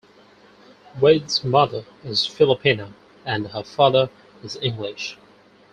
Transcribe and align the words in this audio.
Wade's 0.99 1.43
mother 1.43 1.85
is 2.03 2.25
Filipino 2.25 2.93
and 3.23 3.49
her 3.49 3.61
father 3.61 4.09
is 4.43 4.57
English. 4.59 5.15